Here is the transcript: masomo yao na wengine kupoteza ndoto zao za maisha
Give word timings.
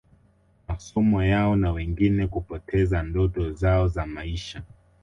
masomo 0.67 1.23
yao 1.23 1.55
na 1.55 1.71
wengine 1.71 2.27
kupoteza 2.27 3.03
ndoto 3.03 3.51
zao 3.53 3.87
za 3.87 4.05
maisha 4.05 4.63